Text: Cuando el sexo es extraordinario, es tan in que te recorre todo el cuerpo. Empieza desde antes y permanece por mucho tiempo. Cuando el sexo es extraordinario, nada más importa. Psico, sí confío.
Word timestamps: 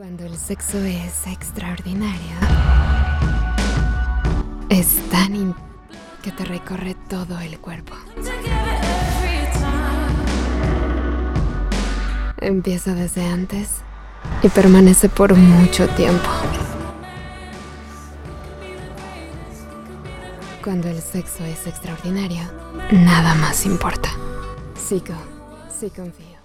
Cuando 0.00 0.24
el 0.24 0.34
sexo 0.38 0.78
es 0.78 1.26
extraordinario, 1.26 2.34
es 4.70 4.96
tan 5.10 5.36
in 5.36 5.54
que 6.22 6.32
te 6.32 6.42
recorre 6.46 6.96
todo 7.10 7.38
el 7.38 7.58
cuerpo. 7.58 7.92
Empieza 12.38 12.94
desde 12.94 13.26
antes 13.26 13.82
y 14.42 14.48
permanece 14.48 15.10
por 15.10 15.34
mucho 15.34 15.86
tiempo. 15.88 16.30
Cuando 20.64 20.88
el 20.88 21.02
sexo 21.02 21.44
es 21.44 21.66
extraordinario, 21.66 22.40
nada 22.90 23.34
más 23.34 23.66
importa. 23.66 24.08
Psico, 24.74 25.12
sí 25.68 25.90
confío. 25.90 26.40